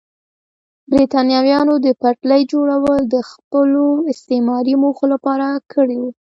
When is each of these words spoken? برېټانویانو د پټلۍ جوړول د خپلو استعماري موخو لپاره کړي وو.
برېټانویانو 0.91 1.73
د 1.85 1.87
پټلۍ 2.01 2.41
جوړول 2.51 2.99
د 3.13 3.15
خپلو 3.29 3.85
استعماري 4.11 4.75
موخو 4.83 5.05
لپاره 5.13 5.47
کړي 5.73 5.97
وو. 6.01 6.11